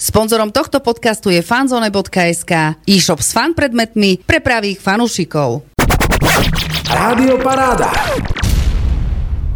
Sponzorom 0.00 0.48
tohto 0.48 0.80
podcastu 0.80 1.28
je 1.28 1.44
fanzone.sk, 1.44 2.80
e-shop 2.88 3.20
s 3.20 3.36
fan 3.36 3.52
predmetmi 3.52 4.24
pre 4.24 4.40
pravých 4.40 4.80
fanúšikov. 4.80 5.68
Rádio 6.88 7.36
Paráda. 7.36 7.92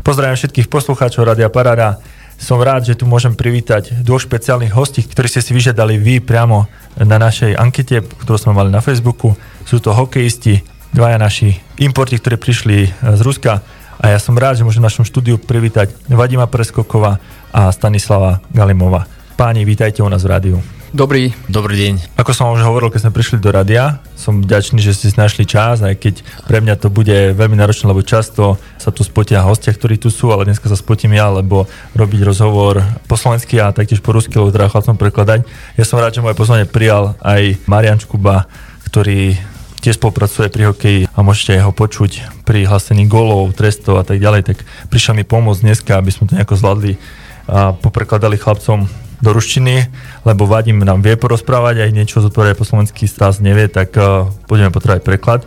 Pozdravím 0.04 0.36
všetkých 0.36 0.68
poslucháčov 0.68 1.24
Rádia 1.24 1.48
Paráda. 1.48 1.96
Som 2.36 2.60
rád, 2.60 2.84
že 2.84 2.92
tu 2.92 3.08
môžem 3.08 3.32
privítať 3.32 4.04
dvoch 4.04 4.20
špeciálnych 4.20 4.76
hostí, 4.76 5.00
ktorí 5.00 5.32
ste 5.32 5.40
si 5.40 5.56
vyžiadali 5.56 5.96
vy 5.96 6.20
priamo 6.20 6.68
na 7.00 7.16
našej 7.16 7.56
ankete, 7.56 8.04
ktorú 8.04 8.36
sme 8.36 8.52
mali 8.52 8.68
na 8.68 8.84
Facebooku. 8.84 9.32
Sú 9.64 9.80
to 9.80 9.96
hokejisti, 9.96 10.60
dvaja 10.92 11.16
naši 11.16 11.56
importi, 11.80 12.20
ktorí 12.20 12.36
prišli 12.36 12.92
z 13.00 13.20
Ruska 13.24 13.64
a 13.96 14.04
ja 14.12 14.20
som 14.20 14.36
rád, 14.36 14.60
že 14.60 14.68
môžem 14.68 14.84
v 14.84 14.92
našom 14.92 15.08
štúdiu 15.08 15.40
privítať 15.40 15.88
Vadima 16.12 16.44
Preskokova 16.44 17.16
a 17.48 17.72
Stanislava 17.72 18.44
Galimova. 18.52 19.23
Páni, 19.34 19.66
vítajte 19.66 19.98
u 19.98 20.06
nás 20.06 20.22
v 20.22 20.30
rádiu. 20.30 20.56
Dobrý. 20.94 21.34
Dobrý 21.50 21.74
deň. 21.74 22.14
Ako 22.14 22.30
som 22.30 22.54
už 22.54 22.62
hovoril, 22.62 22.86
keď 22.94 23.02
sme 23.02 23.18
prišli 23.18 23.42
do 23.42 23.50
radia, 23.50 23.98
som 24.14 24.38
vďačný, 24.38 24.78
že 24.78 24.94
ste 24.94 25.10
si 25.10 25.18
našli 25.18 25.42
čas, 25.42 25.82
aj 25.82 25.98
keď 25.98 26.22
pre 26.46 26.62
mňa 26.62 26.78
to 26.78 26.86
bude 26.86 27.34
veľmi 27.34 27.58
náročné, 27.58 27.90
lebo 27.90 28.06
často 28.06 28.62
sa 28.78 28.94
tu 28.94 29.02
spotia 29.02 29.42
hostia, 29.42 29.74
ktorí 29.74 29.98
tu 29.98 30.06
sú, 30.06 30.30
ale 30.30 30.46
dneska 30.46 30.70
sa 30.70 30.78
spotím 30.78 31.18
ja, 31.18 31.34
lebo 31.34 31.66
robiť 31.98 32.20
rozhovor 32.22 32.78
po 33.10 33.18
slovensky 33.18 33.58
a 33.58 33.74
taktiež 33.74 34.06
po 34.06 34.14
rusky, 34.14 34.38
lebo 34.38 34.54
teda 34.54 34.70
chlapcom 34.70 34.94
prekladať. 34.94 35.42
Ja 35.74 35.82
som 35.82 35.98
rád, 35.98 36.14
že 36.14 36.22
moje 36.22 36.38
pozvanie 36.38 36.70
prijal 36.70 37.18
aj 37.18 37.58
Marian 37.66 37.98
Čkuba, 37.98 38.46
ktorý 38.86 39.34
tiež 39.82 39.98
spolupracuje 39.98 40.46
pri 40.46 40.70
hokeji 40.70 41.00
a 41.10 41.18
môžete 41.26 41.58
ho 41.58 41.74
počuť 41.74 42.46
pri 42.46 42.70
hlasení 42.70 43.10
golov, 43.10 43.50
trestov 43.58 43.98
a 43.98 44.06
tak 44.06 44.22
ďalej, 44.22 44.46
tak 44.46 44.62
prišiel 44.94 45.18
mi 45.18 45.26
pomôcť 45.26 45.66
dneska, 45.66 45.98
aby 45.98 46.14
sme 46.14 46.30
to 46.30 46.38
nejako 46.38 46.54
zvládli 46.54 47.02
a 47.44 47.76
poprekladali 47.76 48.38
chlapcom 48.40 48.88
do 49.19 49.35
ruštiny, 49.35 49.91
lebo 50.23 50.47
Vadim 50.47 50.79
nám 50.79 51.03
vie 51.03 51.19
porozprávať, 51.19 51.83
aj 51.83 51.91
niečo 51.91 52.23
zodpovedať 52.23 52.55
po 52.55 52.63
slovensky 52.63 53.03
Stas 53.03 53.43
nevie, 53.43 53.67
tak 53.67 53.91
uh, 53.99 54.31
budeme 54.47 54.71
potrebovať 54.71 55.01
preklad. 55.03 55.41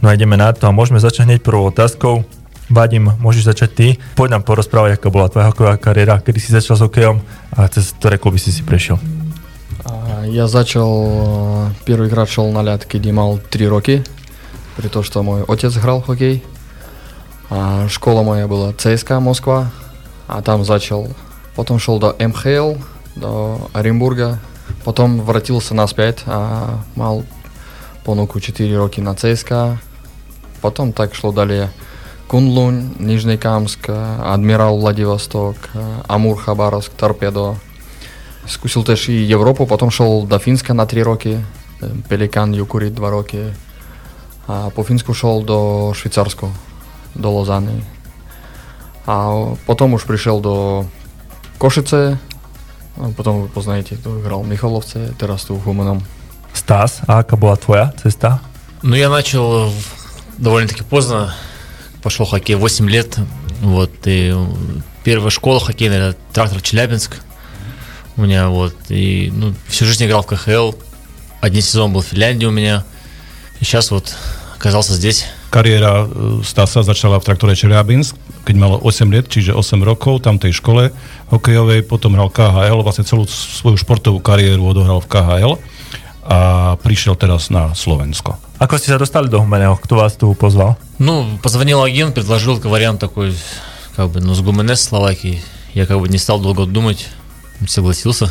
No 0.00 0.08
a 0.08 0.16
ideme 0.16 0.40
na 0.40 0.56
to 0.56 0.64
a 0.64 0.72
môžeme 0.72 0.96
začať 0.96 1.28
hneď 1.28 1.40
prvou 1.44 1.68
otázkou. 1.68 2.24
Vadim, 2.70 3.12
môžeš 3.20 3.50
začať 3.50 3.70
ty. 3.74 3.86
Poď 4.16 4.40
nám 4.40 4.48
porozprávať, 4.48 4.96
aká 4.96 5.12
bola 5.12 5.28
tvoja 5.28 5.52
hokejová 5.52 5.76
kariéra, 5.76 6.22
kedy 6.24 6.38
si 6.40 6.54
začal 6.54 6.78
s 6.78 6.84
hokejom 6.86 7.20
a 7.52 7.68
cez 7.68 7.92
ktoré 7.98 8.16
kluby 8.16 8.40
si 8.40 8.54
si 8.54 8.64
prešiel. 8.64 8.96
Я 10.24 10.46
начал, 10.46 11.72
первый 11.84 12.08
играть 12.08 12.30
шел 12.30 12.52
на 12.52 12.62
ляд, 12.62 12.84
когда 12.84 13.10
имел 13.10 13.40
3 13.50 13.68
роки, 13.68 14.04
при 14.76 14.88
том, 14.88 15.02
что 15.02 15.22
мой 15.22 15.44
отец 15.48 15.76
играл 15.76 16.00
в 16.00 16.06
хоккей. 16.06 16.44
А 17.50 17.88
школа 17.88 18.22
моя 18.22 18.46
была 18.46 18.72
ЦСКА 18.72 19.18
Москва, 19.18 19.70
а 20.28 20.40
там 20.42 20.64
зачал. 20.64 21.08
Потом 21.56 21.80
шел 21.80 21.98
до 21.98 22.14
МХЛ, 22.18 22.78
до 23.16 23.58
Оренбурга. 23.72 24.38
Потом 24.84 25.20
вратился 25.20 25.74
на 25.74 25.86
5, 25.86 26.22
а 26.26 26.80
мал 26.96 27.24
понуку 28.04 28.40
4 28.40 28.76
роки 28.76 29.00
на 29.00 29.14
ЦСКА. 29.14 29.78
Потом 30.60 30.92
так 30.92 31.14
шло 31.14 31.32
далее. 31.32 31.70
Кунлунь, 32.26 32.94
Нижнекамск, 32.98 33.90
Адмирал 34.22 34.78
Владивосток, 34.78 35.56
Амур 36.06 36.38
Хабаровск, 36.38 36.92
Торпедо. 36.92 37.56
Скусил 38.46 38.84
теж 38.84 39.08
и 39.08 39.12
Європу, 39.12 39.66
потім 39.66 39.88
йшов 39.88 40.28
до 40.28 40.38
Фінська 40.38 40.74
на 40.74 40.86
3 40.86 41.02
роки, 41.02 41.40
Пелікан, 42.08 42.54
Юкурі 42.54 42.90
2 42.90 43.10
роки. 43.10 43.38
А 44.46 44.68
по 44.74 44.82
Фінську 44.82 45.12
йшов 45.12 45.46
до 45.46 45.92
Швейцарського, 45.94 46.52
до 47.14 47.30
Лозани. 47.30 47.82
А 49.06 49.44
потом 49.66 49.92
уж 49.92 50.04
пришел 50.04 50.40
до 50.40 50.84
Кошице, 51.58 52.18
а 52.97 53.11
потом 53.15 53.41
вы 53.41 53.47
познаете, 53.47 53.95
кто 53.95 54.19
играл 54.19 54.41
в 54.41 54.47
Михайловце, 54.47 55.13
teraz 55.19 55.45
tu 55.45 55.55
v 55.55 55.65
Humenom. 55.65 56.01
Стас, 56.53 57.01
а 57.07 57.19
ака 57.19 57.35
была 57.35 57.55
твоя 57.57 57.93
цеста? 58.01 58.39
Ну, 58.81 58.95
я 58.95 59.09
начал 59.09 59.71
довольно-таки 60.37 60.83
поздно. 60.83 61.35
Пошел 62.01 62.25
хоккей 62.25 62.55
8 62.55 62.89
лет. 62.89 63.17
Вот, 63.61 63.91
и 64.05 64.33
первая 65.03 65.29
школа 65.29 65.59
хоккейная, 65.59 66.11
это 66.11 66.19
трактор 66.33 66.61
Челябинск. 66.61 67.21
У 68.15 68.21
меня 68.21 68.47
вот, 68.47 68.75
и 68.89 69.31
ну, 69.33 69.53
всю 69.67 69.85
жизнь 69.85 70.05
играл 70.05 70.23
в 70.23 70.27
КХЛ. 70.27 70.73
Один 71.41 71.61
сезон 71.61 71.91
был 71.91 72.01
в 72.01 72.05
Финляндии 72.05 72.45
у 72.45 72.51
меня. 72.51 72.85
И 73.59 73.65
сейчас 73.65 73.91
вот 73.91 74.15
оказался 74.55 74.93
здесь. 74.93 75.25
Kariéra 75.50 76.06
e, 76.06 76.06
Stasa 76.46 76.86
začala 76.86 77.18
v 77.18 77.26
traktore 77.26 77.58
Čeliabinsk, 77.58 78.14
keď 78.46 78.54
mal 78.54 78.72
8 78.78 79.10
let, 79.10 79.26
čiže 79.26 79.52
8 79.52 79.82
rokov 79.82 80.22
tam 80.22 80.38
tej 80.38 80.54
škole 80.54 80.94
hokejovej, 81.34 81.84
potom 81.84 82.14
hral 82.14 82.30
KHL, 82.30 82.86
vlastne 82.86 83.02
celú 83.02 83.26
svoju 83.26 83.74
športovú 83.74 84.22
kariéru 84.22 84.62
odohral 84.62 85.02
v 85.02 85.10
KHL 85.10 85.54
a 86.30 86.38
prišiel 86.78 87.18
teraz 87.18 87.50
na 87.50 87.74
Slovensko. 87.74 88.38
Ako 88.60 88.76
ste 88.76 88.92
sa 88.92 89.00
dostali 89.00 89.26
do 89.26 89.40
Humeného? 89.40 89.74
Kto 89.80 89.98
vás 89.98 90.14
tu 90.14 90.30
pozval? 90.36 90.76
Ну, 91.00 91.40
позвонил 91.42 91.82
агент, 91.82 92.14
предложил 92.14 92.60
вариант 92.60 93.00
такой, 93.00 93.34
как 93.96 94.10
бы, 94.10 94.20
ну, 94.20 94.34
с 94.34 94.40
ГУМНС 94.40 94.80
Словакии. 94.80 95.42
Я 95.74 95.86
как 95.86 95.98
бы 95.98 96.08
не 96.08 96.18
стал 96.18 96.38
долго 96.40 96.66
думать, 96.66 97.08
согласился. 97.66 98.30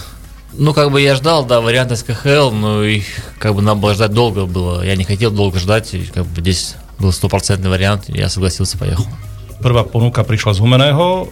Ну, 0.53 0.73
как 0.73 0.91
бы 0.91 1.01
я 1.01 1.15
ждал, 1.15 1.45
да, 1.45 1.61
варианты 1.61 1.95
с 1.95 2.03
КХЛ, 2.03 2.51
но 2.51 2.83
их 2.83 3.05
как 3.37 3.55
бы 3.55 3.61
нам 3.61 3.79
было 3.79 3.93
ждать 3.93 4.11
долго 4.11 4.45
было. 4.45 4.81
Я 4.83 4.95
не 4.95 5.03
хотел 5.03 5.31
долго 5.31 5.59
ждать, 5.59 5.93
и 5.93 6.05
как 6.05 6.25
бы 6.25 6.41
здесь 6.41 6.75
был 6.99 7.11
стопроцентный 7.11 7.69
вариант, 7.69 8.05
я 8.07 8.29
согласился, 8.29 8.77
поехал. 8.77 9.05
Prvá 9.59 9.83
ponuka 9.83 10.23
prišla 10.23 10.55
z 10.55 10.59
Humeného, 10.63 11.07
e, 11.11 11.23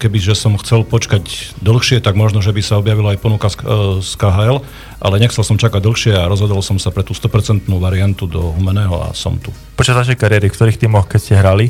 kebyže 0.00 0.32
som 0.32 0.56
chcel 0.56 0.80
počkať 0.80 1.52
dlhšie, 1.60 2.00
tak 2.00 2.16
možno, 2.16 2.40
že 2.40 2.56
by 2.56 2.64
sa 2.64 2.80
objavila 2.80 3.12
aj 3.12 3.20
ponuka 3.20 3.52
z, 3.52 3.60
e, 3.60 4.00
z 4.00 4.16
KHL, 4.16 4.64
ale 4.96 5.14
nechcel 5.20 5.44
som 5.44 5.60
čakať 5.60 5.84
dlhšie 5.84 6.12
a 6.16 6.24
rozhodol 6.24 6.64
som 6.64 6.80
sa 6.80 6.88
pre 6.88 7.04
tú 7.04 7.12
100% 7.12 7.68
variantu 7.76 8.24
do 8.24 8.56
Humeného 8.56 8.96
a 8.96 9.12
som 9.12 9.36
tu. 9.36 9.52
Počas 9.76 9.92
vašej 9.92 10.16
kariéry, 10.16 10.48
v 10.48 10.56
ktorých 10.56 10.80
týmoch, 10.80 11.04
keď 11.04 11.20
ste 11.20 11.34
hrali, 11.36 11.68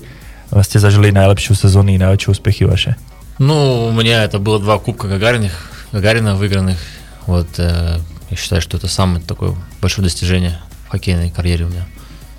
ste 0.63 0.79
zažili 0.79 1.11
najlepšiu 1.11 1.59
sezónu 1.59 1.91
и 1.91 1.99
najväčšie 1.99 2.29
úspechy 2.39 2.63
vaše? 2.71 2.95
Ну, 3.39 3.89
у 3.89 3.93
меня 3.93 4.25
это 4.25 4.39
было 4.39 4.59
два 4.59 4.79
кубка 4.79 5.09
Гагариных, 5.09 5.53
Гагарина 5.93 6.37
выигранных. 6.37 6.79
Вот, 7.27 7.49
э, 7.59 7.99
я 8.31 8.37
считаю, 8.37 8.63
что 8.63 8.79
это 8.79 8.89
самое 8.89 9.21
такое 9.21 9.55
большое 9.83 10.05
достижение 10.05 10.59
в 10.87 10.91
хоккейной 10.91 11.31
карьере 11.31 11.67
у 11.67 11.69
меня. 11.69 11.85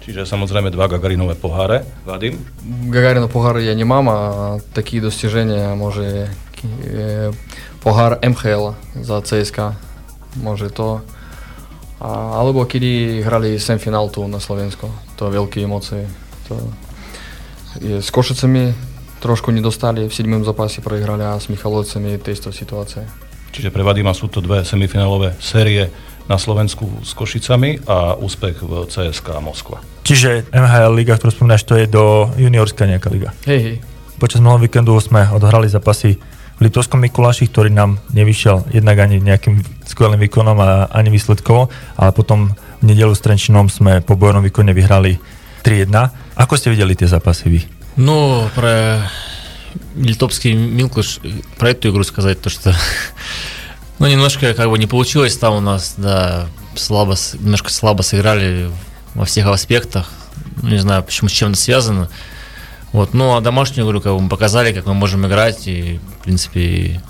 Čiže 0.08 0.24
samozrejme 0.24 0.72
dva 0.72 0.88
Gagarinové 0.88 1.36
poháre. 1.36 1.84
Vadim? 2.08 2.40
Гагарина 2.88 3.28
Погар 3.28 3.60
я 3.60 3.76
не 3.76 3.84
мама, 3.84 4.14
а 4.16 4.60
такие 4.72 5.02
достижения 5.02 5.76
може 5.76 6.32
е, 6.88 7.30
Погар 7.84 8.16
МХЛ 8.24 8.80
за 8.96 9.22
ЦСКА, 9.22 9.76
може 10.36 10.70
то. 10.70 11.02
А, 12.00 12.40
alebo 12.40 12.64
kedy 12.64 13.26
hrali 13.26 13.60
semfinál 13.60 14.08
tu 14.08 14.24
na 14.32 14.40
Slovensku, 14.40 14.88
to 15.18 15.28
veľké 15.28 15.66
emócie. 15.66 16.08
To 16.48 16.56
je, 17.82 18.00
s 18.00 18.08
Košicami 18.08 18.72
trošku 19.20 19.52
nedostali, 19.52 20.08
v 20.08 20.14
7. 20.14 20.30
zápase 20.46 20.80
proihrali 20.80 21.26
a 21.26 21.36
s 21.36 21.50
Michalovcami 21.50 22.22
tejto 22.22 22.54
situácie. 22.54 23.04
Čiže 23.52 23.74
pre 23.74 23.82
Vadima 23.82 24.14
sú 24.14 24.30
to 24.30 24.40
dve 24.40 24.62
semifinálové 24.62 25.34
série 25.42 25.90
na 26.28 26.36
Slovensku 26.36 26.88
s 27.04 27.16
Košicami 27.16 27.88
a 27.88 28.20
úspech 28.20 28.60
v 28.60 28.84
CSK 28.92 29.40
Moskva. 29.40 29.80
Čiže 30.04 30.52
MHL 30.52 30.92
liga, 30.96 31.16
ktorú 31.16 31.32
spomínaš, 31.32 31.64
to 31.64 31.80
je 31.80 31.88
do 31.88 32.32
juniorská 32.36 32.84
nejaká 32.88 33.08
liga. 33.12 33.32
Hej, 33.48 33.60
hej. 33.64 33.76
Počas 34.20 34.44
minulého 34.44 34.68
víkendu 34.68 34.96
sme 35.00 35.28
odohrali 35.30 35.72
zápasy 35.72 36.20
v 36.58 36.60
Liptovskom 36.66 37.00
Mikuláši, 37.06 37.48
ktorý 37.48 37.70
nám 37.70 38.02
nevyšiel 38.12 38.74
jednak 38.74 38.98
ani 38.98 39.22
nejakým 39.22 39.62
skvelým 39.86 40.18
výkonom 40.26 40.58
a 40.58 40.90
ani 40.90 41.14
výsledkovo, 41.14 41.70
ale 41.96 42.12
potom 42.12 42.52
v 42.82 42.84
nedelu 42.84 43.14
s 43.14 43.22
Trenčinom 43.22 43.70
sme 43.70 44.02
po 44.02 44.18
bojnom 44.18 44.42
výkone 44.42 44.74
vyhrali 44.74 45.22
3-1. 45.62 45.94
Ako 46.34 46.58
ste 46.58 46.74
videli 46.74 46.98
tie 46.98 47.06
zápasy 47.06 47.46
vy? 47.48 47.60
Ну, 47.98 48.48
про 48.58 49.06
Литовский 49.94 50.58
Милклыш, 50.58 51.22
про 51.62 51.78
эту 51.78 51.90
игру 51.94 52.02
сказать, 52.02 52.42
то 52.42 52.50
что 52.50 52.74
ну, 54.03 54.09
немножко 54.09 54.53
как 54.53 54.69
бы 54.69 54.79
не 54.79 54.89
получилось 54.89 55.37
там 55.37 55.55
у 55.55 55.61
нас, 55.61 55.95
да, 55.97 56.49
слабо, 56.75 57.15
немножко 57.39 57.71
слабо 57.71 58.03
сыграли 58.03 58.69
во 59.15 59.25
всех 59.25 59.47
аспектах. 59.47 60.11
Ну, 60.61 60.71
не 60.71 60.79
знаю, 60.79 61.05
почему, 61.05 61.29
с 61.29 61.33
чем 61.33 61.53
это 61.53 61.61
связано. 61.61 62.09
Вот, 62.91 63.15
ну, 63.15 63.37
а 63.37 63.41
домашнюю 63.41 63.87
игру 63.87 64.01
как 64.01 64.13
бы 64.13 64.21
мы 64.21 64.29
показали, 64.29 64.73
как 64.73 64.87
мы 64.87 64.95
можем 64.95 65.25
играть, 65.29 65.69
и, 65.69 66.01
в 66.19 66.25
принципе, 66.25 67.01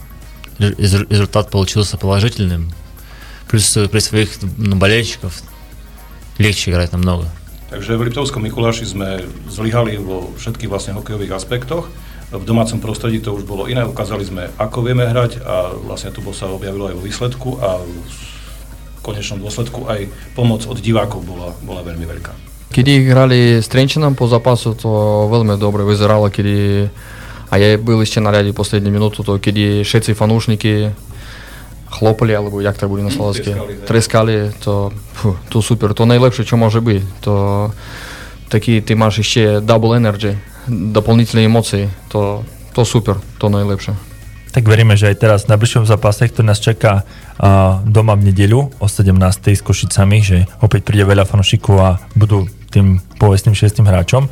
ре- 0.58 0.74
резу- 0.74 1.08
результат 1.08 1.50
получился 1.50 1.96
положительным. 1.96 2.74
Плюс 3.48 3.72
при 3.72 3.98
своих 4.00 4.28
ну, 4.58 4.76
болельщиков 4.76 5.42
легче 6.36 6.72
играть 6.72 6.92
намного. 6.92 7.26
Takže 7.70 7.96
v 7.96 8.12
Liptovskom 8.12 8.44
Mikuláši 8.44 8.84
sme 8.84 9.24
zlyhali 9.48 9.96
vo 9.96 10.28
všetkých 10.36 10.68
vlastne 10.68 10.92
hokejových 10.92 11.32
aspektoch. 11.32 11.88
V 12.31 12.43
domácom 12.43 12.83
prostredí 12.83 13.23
to 13.23 13.31
už 13.39 13.47
bolo 13.47 13.71
iné, 13.71 13.87
ukázali 13.87 14.27
sme, 14.27 14.51
ako 14.59 14.83
vieme 14.83 15.07
hrať 15.07 15.39
a 15.47 15.71
vlastne 15.71 16.11
tu 16.11 16.19
bol 16.19 16.35
sa 16.35 16.51
objavilo 16.51 16.91
aj 16.91 16.95
vo 16.99 17.03
výsledku 17.07 17.49
a 17.63 17.79
v 17.79 18.99
konečnom 18.99 19.39
dôsledku 19.39 19.87
aj 19.87 20.11
pomoc 20.35 20.67
od 20.67 20.75
divákov 20.83 21.23
bola, 21.23 21.55
bola 21.63 21.87
veľmi 21.87 22.03
veľká. 22.03 22.31
Kedy 22.67 23.07
hrali 23.07 23.63
s 23.63 23.71
Trenčinom 23.71 24.19
po 24.19 24.27
zápasu, 24.27 24.75
to 24.75 24.91
veľmi 25.31 25.55
dobre 25.55 25.87
vyzeralo, 25.87 26.27
kedy 26.27 26.91
a 27.47 27.55
ja 27.55 27.79
byl 27.79 28.03
ešte 28.03 28.19
na 28.19 28.35
riade 28.35 28.51
poslednú 28.51 28.91
minútu, 28.91 29.23
to 29.23 29.39
kedy 29.39 29.87
všetci 29.87 30.11
fanúšniky 30.11 30.91
хлопали, 31.87 32.35
alebo 32.35 32.59
як 32.59 32.77
так 32.77 32.89
буде 32.89 33.03
на 33.03 33.11
словацьки, 33.11 33.55
Трескали, 33.55 33.73
да. 33.79 33.85
трескали, 33.87 34.53
то, 34.63 34.91
фу, 35.13 35.35
то 35.49 35.61
супер, 35.61 35.93
то 35.93 36.05
найлепше, 36.05 36.43
що 36.43 36.57
може 36.57 36.79
бути. 36.79 37.01
То 37.19 37.71
такі 38.49 38.81
ти 38.81 38.95
маєш 38.95 39.19
ще 39.19 39.59
double 39.59 39.95
energy, 39.95 40.35
дополнительні 40.67 41.45
емоції, 41.45 41.89
то, 42.07 42.43
то 42.73 42.85
супер, 42.85 43.15
то 43.37 43.49
найлепше. 43.49 43.95
Tak 44.57 44.65
veríme, 44.65 44.97
že 44.97 45.13
aj 45.13 45.21
teraz 45.21 45.39
na 45.45 45.53
bližšom 45.53 45.85
zápase, 45.85 46.25
ktorý 46.25 46.49
nás 46.49 46.57
čaká 46.57 47.05
a, 47.37 47.77
doma 47.85 48.17
v 48.17 48.33
nedeľu 48.33 48.73
o 48.81 48.87
17. 48.89 49.53
s 49.53 49.61
Košicami, 49.61 50.17
že 50.25 50.49
opäť 50.65 50.81
príde 50.81 51.05
veľa 51.05 51.29
fanúšikov 51.29 51.75
a 51.77 52.01
budú 52.17 52.49
tým 52.73 52.97
povestným 53.21 53.53
šestým 53.53 53.85
hráčom. 53.85 54.25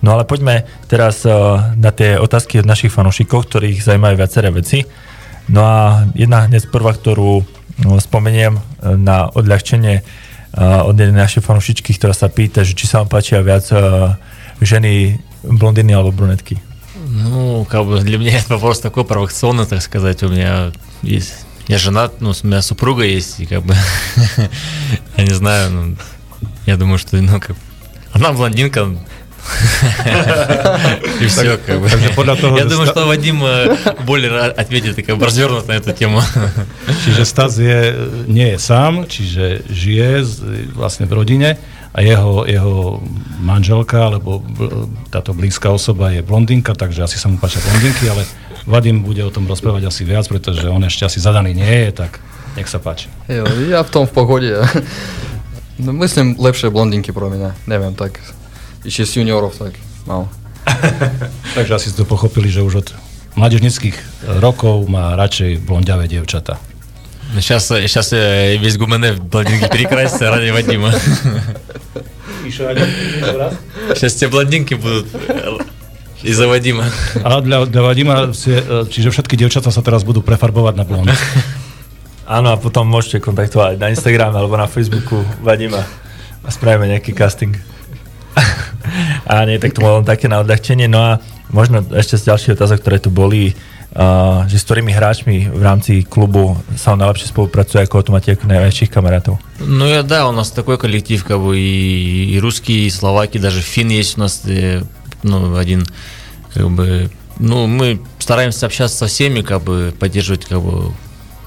No 0.00 0.08
ale 0.16 0.24
poďme 0.24 0.64
teraz 0.88 1.26
a, 1.28 1.74
na 1.76 1.92
tie 1.92 2.16
otázky 2.16 2.62
od 2.62 2.70
našich 2.70 2.94
fanúšikov, 2.94 3.44
ktorých 3.44 3.84
zaujímajú 3.84 4.14
viaceré 4.16 4.48
veci. 4.48 4.88
No 5.52 5.60
a 5.68 6.08
jedna 6.16 6.48
hneď 6.48 6.72
prvá, 6.72 6.96
ktorú 6.96 7.44
no, 7.84 8.00
spomeniem 8.00 8.56
e, 8.56 8.60
na 8.96 9.28
odľahčenie 9.28 10.00
a, 10.00 10.88
od 10.88 10.96
jednej 10.96 11.28
našej 11.28 11.44
fanúšičky, 11.44 11.92
ktorá 11.92 12.16
sa 12.16 12.32
pýta, 12.32 12.64
že 12.64 12.72
či 12.72 12.88
sa 12.88 13.04
vám 13.04 13.12
páčia 13.12 13.44
viac 13.44 13.68
a, 13.74 14.16
ženy 14.64 15.18
blondiny 15.43 15.93
alebo 15.93 16.11
brunetky. 16.11 16.57
Ну, 16.95 17.65
как 17.69 17.85
бы 17.85 17.99
для 18.01 18.17
меня 18.17 18.37
этот 18.37 18.49
вопрос 18.49 18.79
такой 18.79 19.03
провокационный, 19.03 19.65
так 19.65 19.81
сказать. 19.81 20.23
У 20.23 20.29
меня 20.29 20.71
есть... 21.01 21.33
Я 21.67 21.77
женат, 21.77 22.21
ну, 22.21 22.31
у 22.31 22.47
меня 22.47 22.61
супруга 22.61 23.03
есть, 23.03 23.39
и 23.39 23.45
как 23.45 23.63
бы... 23.63 23.75
Я 25.17 25.23
не 25.23 25.33
знаю, 25.33 25.71
ну... 25.71 25.95
Я 26.65 26.77
думаю, 26.77 26.97
что, 26.97 27.17
ну, 27.17 27.39
как... 27.39 27.55
Она 28.13 28.31
блондинка, 28.31 28.87
и 31.19 31.25
все, 31.27 31.57
как 31.57 31.81
бы. 31.81 31.89
Я 31.89 32.65
думаю, 32.65 32.87
что 32.87 33.07
Вадим 33.07 33.43
э, 33.43 33.75
более 34.05 34.31
ответит 34.39 35.05
как 35.05 35.17
бы 35.17 35.25
развернуто 35.25 35.67
на 35.67 35.73
эту 35.73 35.91
тему. 35.93 36.21
Čiže 37.05 37.25
Stas 37.25 37.59
je, 37.59 37.95
nie 38.27 38.55
je 38.55 38.59
sám, 38.59 39.05
čiže 39.07 39.63
žije 39.69 40.23
z, 40.23 40.33
vlastne 40.73 41.05
v 41.05 41.13
rodine 41.13 41.57
a 41.93 42.01
jeho, 42.01 42.49
jeho 42.49 42.97
manželka, 43.37 44.09
alebo 44.09 44.41
e, 44.41 44.43
táto 45.13 45.37
blízka 45.37 45.69
osoba 45.69 46.09
je 46.09 46.25
blondinka, 46.25 46.73
takže 46.73 47.05
asi 47.05 47.21
sa 47.21 47.29
mu 47.29 47.37
páčia 47.37 47.61
blondinky, 47.61 48.09
ale 48.09 48.25
Vadim 48.65 49.05
bude 49.05 49.21
o 49.21 49.29
tom 49.29 49.45
rozprávať 49.45 49.93
asi 49.93 50.01
viac, 50.01 50.25
pretože 50.25 50.65
on 50.65 50.81
ešte 50.81 51.05
asi 51.05 51.21
zadaný 51.21 51.53
nie 51.53 51.73
je, 51.87 51.89
tak 51.93 52.17
nech 52.57 52.65
sa 52.65 52.81
páči. 52.81 53.13
Jo, 53.29 53.45
ja 53.69 53.85
v 53.85 53.89
tom 53.93 54.09
v 54.09 54.13
pohode. 54.13 54.49
No, 55.77 55.89
myslím, 56.01 56.37
lepšie 56.37 56.73
blondinky 56.73 57.13
pro 57.13 57.29
mňa, 57.29 57.69
neviem, 57.69 57.93
tak 57.93 58.21
ešte 58.85 59.03
z 59.05 59.11
juniorov, 59.21 59.53
tak 59.57 59.77
mal. 60.09 60.29
takže 61.57 61.75
asi 61.75 61.87
ste 61.91 62.01
to 62.01 62.09
pochopili, 62.09 62.47
že 62.47 62.63
už 62.63 62.73
od 62.85 62.87
mládežnických 63.35 63.97
rokov 64.39 64.85
má 64.87 65.17
radšej 65.17 65.65
blondiavé 65.65 66.07
dievčata. 66.07 66.61
Сейчас, 67.34 67.68
сейчас 67.68 68.12
весь 68.12 68.76
ГУМНФ 68.78 69.20
блондинки 69.20 69.68
перекрасится 69.68 70.30
ради 70.30 70.50
Вадима. 70.50 70.92
Сейчас 72.48 74.14
все 74.14 74.28
блондинки 74.28 74.74
будут 74.74 75.06
э, 75.12 75.58
из-за 76.22 76.48
Вадима. 76.48 76.84
A 77.22 77.40
dla, 77.40 77.66
dla 77.66 77.82
Vadima, 77.82 78.32
si- 78.32 78.64
čiže 78.88 79.12
všetky 79.12 79.36
dievčatá 79.36 79.68
sa 79.68 79.84
teraz 79.84 80.04
budú 80.08 80.24
prefarbovať 80.24 80.74
na 80.76 80.84
blond. 80.88 81.10
Áno, 82.28 82.52
a 82.52 82.56
potom 82.56 82.88
môžete 82.88 83.20
kontaktovať 83.20 83.76
na 83.76 83.92
Instagrame 83.92 84.36
alebo 84.36 84.56
na 84.56 84.64
Facebooku 84.68 85.20
Vadima 85.44 85.84
a 86.44 86.48
spravíme 86.48 86.88
nejaký 86.88 87.12
casting. 87.12 87.56
a 89.28 89.44
nie, 89.44 89.60
tak 89.60 89.76
to 89.76 89.84
bolo 89.84 90.00
len 90.00 90.08
také 90.08 90.32
na 90.32 90.40
odľahčenie. 90.40 90.88
No 90.88 91.00
a 91.04 91.10
možno 91.52 91.84
ešte 91.92 92.16
z 92.16 92.32
ďalších 92.32 92.54
otázok, 92.56 92.78
ktoré 92.80 92.96
tu 93.00 93.12
boli, 93.12 93.52
uh, 93.52 93.71
že 93.93 94.57
s 94.57 94.65
ktorými 94.65 94.89
hráčmi 94.89 95.53
v 95.53 95.61
rámci 95.61 96.01
klubu 96.01 96.57
sa 96.73 96.91
vám 96.91 97.05
najlepšie 97.05 97.29
spolupracuje, 97.29 97.85
ako 97.85 98.01
tu 98.01 98.09
máte 98.09 98.33
ako 98.33 98.49
najväčších 98.49 98.89
kamarátov. 98.89 99.37
Ну, 99.61 99.85
я, 99.85 100.01
да, 100.01 100.25
у 100.27 100.33
нас 100.33 100.49
такой 100.49 100.81
коллектив, 100.81 101.21
как 101.23 101.37
бы, 101.37 101.59
и, 101.59 102.33
и 102.33 102.39
русские, 102.39 102.87
и 102.87 102.89
словаки, 102.89 103.37
даже 103.37 103.61
фин 103.61 103.89
есть 103.89 104.17
у 104.17 104.21
нас, 104.21 104.41
э, 104.45 104.81
ну, 105.21 105.55
один, 105.55 105.85
как 106.53 106.71
бы, 106.71 107.11
ну, 107.37 107.67
мы 107.67 108.01
стараемся 108.17 108.65
общаться 108.65 108.97
со 108.97 109.05
всеми, 109.05 109.41
как 109.41 109.61
бы, 109.61 109.93
поддерживать, 109.99 110.45
как 110.45 110.61
бы, 110.61 110.91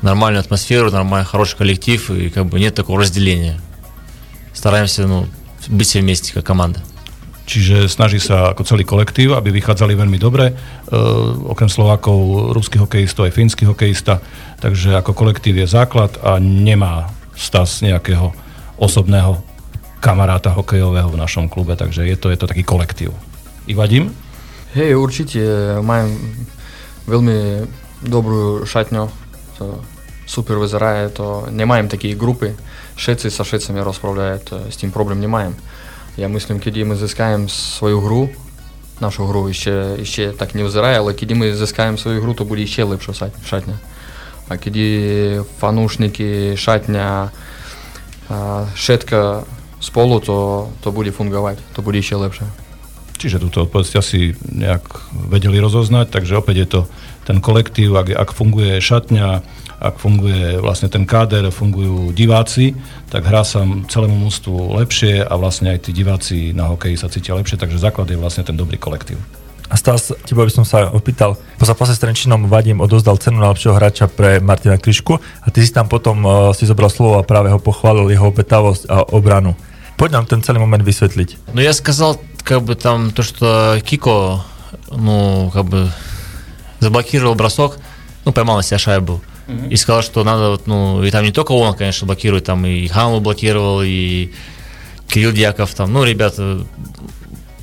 нормальную 0.02 0.40
атмосферу, 0.40 0.92
нормальный, 0.92 1.26
хороший 1.26 1.56
коллектив, 1.58 2.10
и, 2.10 2.30
как 2.30 2.46
бы, 2.46 2.60
нет 2.60 2.76
такого 2.76 3.00
разделения. 3.00 3.60
Стараемся, 4.54 5.08
ну, 5.08 5.26
быть 5.66 5.88
все 5.88 6.00
вместе, 6.00 6.32
как 6.32 6.46
команда. 6.46 6.80
Čiže 7.46 7.86
snaží 7.86 8.18
sa 8.18 8.50
ako 8.50 8.66
celý 8.66 8.82
kolektív, 8.82 9.38
aby 9.38 9.54
vychádzali 9.54 9.94
veľmi 9.94 10.18
dobre. 10.18 10.50
E, 10.50 10.54
okrem 11.46 11.70
Slovákov, 11.70 12.50
ruský 12.50 12.82
hokejista 12.82 13.22
aj 13.22 13.38
fínsky 13.38 13.62
hokejista. 13.62 14.18
Takže 14.58 14.98
ako 14.98 15.14
kolektív 15.14 15.62
je 15.62 15.70
základ 15.70 16.18
a 16.26 16.42
nemá 16.42 17.06
stas 17.38 17.86
nejakého 17.86 18.34
osobného 18.82 19.38
kamaráta 20.02 20.50
hokejového 20.50 21.06
v 21.06 21.20
našom 21.22 21.46
klube. 21.46 21.78
Takže 21.78 22.02
je 22.02 22.18
to, 22.18 22.34
je 22.34 22.38
to 22.38 22.50
taký 22.50 22.66
kolektív. 22.66 23.14
Ivadim? 23.70 24.10
Hej, 24.74 24.98
určite. 24.98 25.40
mám 25.86 26.10
veľmi 27.06 27.62
dobrú 28.02 28.66
šatňu. 28.66 29.06
To 29.62 29.80
super 30.26 30.58
vyzerá. 30.58 31.06
To 31.14 31.46
nemajem 31.48 31.86
také 31.86 32.18
grupy. 32.18 32.58
Všetci 32.98 33.30
sa 33.30 33.46
všetcimi 33.46 33.78
rozprávajú. 33.80 34.66
S 34.66 34.76
tým 34.76 34.90
problém 34.90 35.22
nemajem. 35.22 35.54
Я 36.17 36.27
myslím, 36.27 36.59
коли 36.59 36.85
ми 36.85 36.95
зискаємо 36.95 37.49
свою 37.49 37.99
гру, 37.99 38.29
нашу 39.01 39.25
гру 39.25 39.53
ще, 39.53 39.97
ще 40.03 40.31
так 40.31 40.55
не 40.55 40.63
визирає, 40.63 40.99
але 40.99 41.13
коли 41.13 41.35
ми 41.35 41.55
зискаємо 41.55 41.97
свою 41.97 42.21
гру, 42.21 42.33
то 42.33 42.45
буде 42.45 42.67
ще 42.67 42.85
ліпша 42.85 43.11
шат- 43.11 43.45
шатня. 43.45 43.79
А 44.47 44.57
коли 44.57 45.43
фанушники, 45.59 46.57
шатня, 46.57 47.31
а, 48.29 48.65
шетка 48.75 49.43
з 49.79 49.89
полу, 49.89 50.19
то, 50.19 50.67
то 50.83 50.91
буде 50.91 51.11
фунгувати, 51.11 51.61
то 51.75 51.81
буде 51.81 52.01
ще 52.01 52.15
ліпше. 52.15 52.45
Čiže 53.21 53.37
túto 53.37 53.69
odpoveď 53.69 53.85
ste 53.85 53.97
asi 54.01 54.19
nejak 54.49 55.13
vedeli 55.29 55.61
rozoznať, 55.61 56.09
takže 56.09 56.41
opäť 56.41 56.55
je 56.57 56.67
to 56.73 56.79
ten 57.29 57.37
kolektív, 57.37 57.93
ak, 57.93 58.09
ak 58.17 58.29
funguje 58.33 58.81
šatňa, 58.81 59.45
ak 59.81 59.97
funguje 59.97 60.61
vlastne 60.61 60.93
ten 60.93 61.09
káder, 61.09 61.49
fungujú 61.49 62.13
diváci, 62.13 62.77
tak 63.09 63.25
hrá 63.25 63.41
sa 63.41 63.65
celému 63.65 64.29
mústvu 64.29 64.77
lepšie 64.77 65.25
a 65.25 65.33
vlastne 65.41 65.73
aj 65.73 65.89
tí 65.89 65.91
diváci 65.91 66.53
na 66.53 66.69
hokeji 66.69 67.01
sa 67.01 67.09
cítia 67.09 67.33
lepšie, 67.33 67.57
takže 67.57 67.81
základ 67.81 68.05
je 68.13 68.21
vlastne 68.21 68.45
ten 68.45 68.53
dobrý 68.53 68.77
kolektív. 68.77 69.17
A 69.71 69.79
Stas, 69.79 70.11
teba 70.27 70.43
by 70.43 70.51
som 70.51 70.67
sa 70.67 70.91
opýtal, 70.91 71.39
po 71.55 71.63
zápase 71.63 71.95
s 71.95 72.03
Trenčinom 72.03 72.51
Vadim 72.51 72.83
odozdal 72.83 73.15
cenu 73.17 73.39
najlepšieho 73.39 73.73
hráča 73.73 74.05
pre 74.11 74.43
Martina 74.43 74.75
Kryšku 74.75 75.15
a 75.17 75.47
ty 75.47 75.63
si 75.63 75.71
tam 75.71 75.87
potom 75.87 76.21
uh, 76.27 76.31
si 76.51 76.67
zobral 76.67 76.91
slovo 76.91 77.17
a 77.17 77.25
práve 77.25 77.49
ho 77.49 77.57
pochválil 77.57 78.11
jeho 78.11 78.29
obetavosť 78.29 78.83
a 78.91 79.07
obranu. 79.15 79.55
Poď 79.95 80.19
nám 80.19 80.25
ten 80.27 80.43
celý 80.43 80.59
moment 80.59 80.83
vysvetliť. 80.83 81.55
Ну, 81.55 81.63
я 81.63 81.71
сказал, 81.71 82.19
как 82.43 82.67
бы, 82.67 82.75
там, 82.75 83.15
то, 83.15 83.23
что 83.23 83.79
Кико, 83.79 84.43
ну, 84.91 85.49
как 85.55 85.65
бы, 85.65 85.87
заблокировал 86.83 87.39
бросок, 87.39 87.79
ну, 88.25 88.35
поймал 88.35 88.59
на 88.59 88.67
себя 88.67 88.77
шайбу. 88.77 89.23
И 89.70 89.76
сказал, 89.76 90.02
что 90.02 90.24
надо, 90.24 90.50
вот, 90.50 90.66
ну, 90.66 91.04
и 91.04 91.10
там 91.10 91.24
не 91.24 91.30
только 91.30 91.52
он, 91.52 91.74
конечно, 91.74 92.06
блокирует, 92.06 92.44
там 92.44 92.66
и 92.66 92.86
Хамлу 92.88 93.20
блокировал, 93.20 93.80
и 93.82 94.32
Кирилл 95.08 95.32
Дьяков, 95.32 95.72
там, 95.74 95.92
ну, 95.92 96.02
ребята 96.02 96.66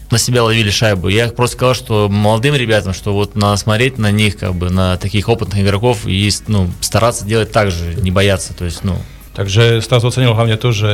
на 0.10 0.18
себя 0.18 0.44
ловили 0.44 0.70
шайбу. 0.70 1.10
Я 1.10 1.28
просто 1.30 1.58
сказал, 1.58 1.74
что 1.74 2.08
молодым 2.08 2.56
ребятам, 2.56 2.94
что 2.94 3.14
вот 3.14 3.36
надо 3.36 3.58
смотреть 3.58 3.98
на 3.98 4.12
них, 4.12 4.38
как 4.38 4.56
бы, 4.56 4.70
на 4.70 4.96
таких 4.98 5.28
опытных 5.28 5.60
игроков 5.60 6.06
и, 6.06 6.32
ну, 6.48 6.70
стараться 6.80 7.26
делать 7.26 7.52
так 7.52 7.72
же, 7.72 7.96
не 7.96 8.12
бояться, 8.12 8.54
то 8.54 8.64
есть, 8.64 8.84
ну, 8.84 8.98
Takže 9.34 9.82
Stas 9.82 10.06
ocenil 10.06 10.38
hlavne 10.38 10.62
to, 10.62 10.70
že 10.70 10.92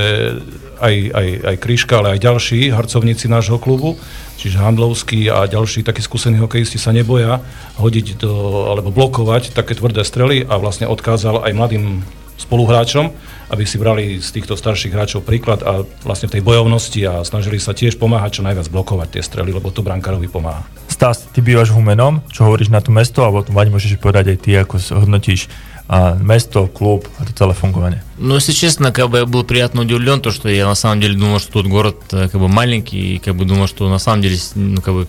aj, 0.79 0.95
aj, 1.11 1.27
aj 1.43 1.55
Kryška, 1.59 1.99
ale 1.99 2.15
aj 2.15 2.23
ďalší 2.23 2.71
harcovníci 2.71 3.27
nášho 3.27 3.59
klubu, 3.59 3.99
čiže 4.39 4.63
Handlovský 4.63 5.27
a 5.27 5.43
ďalší 5.43 5.83
takí 5.83 5.99
skúsení 5.99 6.39
hokejisti 6.39 6.79
sa 6.79 6.95
neboja 6.95 7.43
hodiť 7.75 8.15
do, 8.23 8.31
alebo 8.71 8.95
blokovať 8.95 9.51
také 9.51 9.75
tvrdé 9.75 10.07
strely 10.07 10.47
a 10.47 10.55
vlastne 10.55 10.87
odkázal 10.87 11.43
aj 11.43 11.51
mladým 11.51 11.99
spoluhráčom, 12.39 13.11
aby 13.51 13.63
si 13.67 13.75
brali 13.75 14.23
z 14.23 14.29
týchto 14.39 14.55
starších 14.55 14.95
hráčov 14.95 15.27
príklad 15.27 15.59
a 15.67 15.83
vlastne 16.07 16.31
v 16.31 16.39
tej 16.39 16.43
bojovnosti 16.47 17.01
a 17.03 17.13
snažili 17.27 17.59
sa 17.59 17.75
tiež 17.75 17.99
pomáhať 17.99 18.39
čo 18.39 18.45
najviac 18.47 18.71
blokovať 18.71 19.19
tie 19.19 19.23
strely, 19.25 19.51
lebo 19.51 19.67
to 19.75 19.83
brankárovi 19.83 20.31
pomáha. 20.31 20.63
Stas, 20.87 21.27
ty 21.35 21.43
bývaš 21.43 21.75
Humenom, 21.75 22.23
čo 22.31 22.47
hovoríš 22.47 22.71
na 22.71 22.79
to 22.79 22.95
mesto, 22.95 23.19
alebo 23.19 23.43
Vadim 23.51 23.75
môžeš 23.75 23.99
povedať 23.99 24.35
aj 24.35 24.37
ty, 24.39 24.51
ako 24.55 24.75
hodnotíš 25.03 25.51
a 25.89 26.13
место, 26.21 26.67
клуб, 26.67 27.07
это 27.19 27.33
целое 27.33 27.55
фунгование. 27.55 28.03
Ну, 28.19 28.35
если 28.35 28.51
честно, 28.51 28.91
как 28.91 29.09
бы 29.09 29.17
я 29.17 29.25
был 29.25 29.43
приятно 29.43 29.81
удивлен, 29.81 30.21
то, 30.21 30.29
что 30.29 30.47
я 30.47 30.67
на 30.67 30.75
самом 30.75 31.01
деле 31.01 31.17
думал, 31.17 31.39
что 31.39 31.53
тут 31.53 31.65
город 31.65 31.97
э, 32.11 32.29
как 32.29 32.39
бы 32.39 32.47
маленький, 32.47 33.15
и 33.15 33.17
как 33.17 33.35
бы 33.35 33.43
думал, 33.43 33.65
что 33.65 33.89
на 33.89 33.97
самом 33.97 34.21
деле, 34.21 34.37
ну, 34.53 34.81
как 34.83 34.93
бы, 34.93 35.07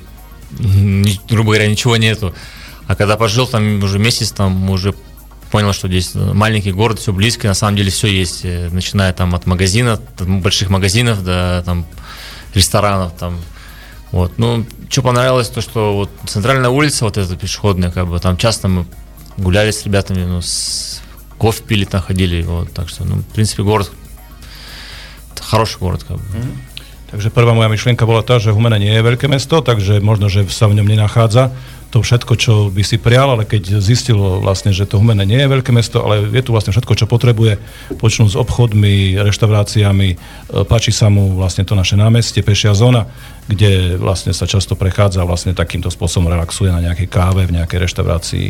грубо 1.28 1.50
говоря, 1.50 1.66
ничего 1.68 1.99
нету. 1.99 2.34
А 2.87 2.96
когда 2.96 3.18
пожил 3.18 3.46
там 3.46 3.82
уже 3.84 3.99
месяц, 3.99 4.32
там 4.32 4.70
уже 4.70 4.94
понял, 5.50 5.75
что 5.75 5.87
здесь 5.87 6.12
э, 6.14 6.32
маленький 6.32 6.72
город, 6.72 6.99
все 6.99 7.12
близко, 7.12 7.46
на 7.46 7.54
самом 7.54 7.76
деле 7.76 7.90
все 7.90 8.08
есть, 8.08 8.40
э, 8.44 8.70
начиная 8.72 9.12
там 9.12 9.34
от 9.34 9.44
магазина, 9.44 9.99
там, 9.99 10.40
больших 10.40 10.70
магазинов 10.70 11.22
до 11.22 11.62
там 11.66 11.84
ресторанов, 12.54 13.12
там, 13.18 13.38
вот. 14.12 14.38
Ну, 14.38 14.64
что 14.88 15.02
понравилось, 15.02 15.50
то, 15.50 15.60
что 15.60 15.94
вот 15.94 16.10
центральная 16.26 16.70
улица, 16.70 17.04
вот 17.04 17.18
эта 17.18 17.37
пешеходная, 17.37 17.90
как 17.90 18.08
бы, 18.08 18.18
там 18.18 18.38
часто 18.38 18.68
мы 18.68 18.87
гуляли 19.39 19.72
с 19.72 19.84
ребятами, 19.84 20.24
ну, 20.24 20.41
с 20.41 21.01
кофе 21.38 21.63
пили 21.63 21.86
там 21.86 22.01
ходили, 22.01 22.41
вот, 22.43 22.74
так 22.74 22.89
что, 22.89 23.03
ну, 23.05 23.17
в 23.17 23.34
принципе, 23.34 23.63
город, 23.63 23.91
хороший 25.39 25.79
город, 25.79 26.03
как 26.03 26.17
бы. 26.17 26.24
Takže 27.05 27.29
prvá 27.29 27.53
moja 27.53 27.69
myšlienka 27.69 28.03
bola 28.03 28.25
tá, 28.25 28.41
že 28.41 28.51
Humene 28.51 28.81
nie 28.81 28.91
je 28.91 29.00
veľké 29.00 29.29
mesto, 29.29 29.62
takže 29.62 30.01
možno, 30.03 30.27
že 30.27 30.43
sa 30.51 30.67
v 30.67 30.81
ňom 30.81 30.89
nenachádza 30.89 31.53
to 31.93 32.03
všetko, 32.03 32.34
čo 32.36 32.53
by 32.67 32.84
si 32.84 33.00
prial, 33.00 33.31
ale 33.31 33.48
keď 33.48 33.79
zistilo 33.79 34.43
vlastne, 34.43 34.75
že 34.75 34.84
to 34.84 35.00
Humene 35.00 35.24
nie 35.24 35.39
je 35.39 35.48
veľké 35.48 35.72
mesto, 35.72 36.03
ale 36.03 36.27
je 36.27 36.43
tu 36.43 36.51
vlastne 36.51 36.75
všetko, 36.75 36.91
čo 36.91 37.05
potrebuje, 37.07 37.55
počnú 38.01 38.27
s 38.27 38.36
obchodmi, 38.36 39.15
reštauráciami, 39.22 40.10
e, 40.12 40.15
páči 40.67 40.91
sa 40.91 41.07
mu 41.07 41.39
vlastne 41.39 41.63
to 41.63 41.72
naše 41.72 41.95
námestie, 41.95 42.43
pešia 42.43 42.75
zóna, 42.75 43.07
kde 43.48 43.95
vlastne 43.95 44.36
sa 44.36 44.43
často 44.43 44.75
prechádza 44.75 45.24
vlastne 45.24 45.55
takýmto 45.55 45.88
spôsobom 45.88 46.27
relaxuje 46.27 46.67
na 46.67 46.84
nejakej 46.84 47.07
káve, 47.07 47.48
v 47.48 47.63
nejakej 47.63 47.79
reštaurácii. 47.79 48.48